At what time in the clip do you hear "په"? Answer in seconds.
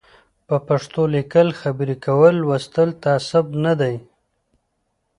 0.47-0.55